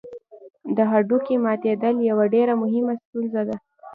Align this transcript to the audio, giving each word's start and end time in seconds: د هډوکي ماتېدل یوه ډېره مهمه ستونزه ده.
د 0.75 0.77
هډوکي 0.91 1.35
ماتېدل 1.45 1.95
یوه 2.09 2.25
ډېره 2.33 2.53
مهمه 2.63 2.93
ستونزه 3.01 3.41
ده. 3.49 3.55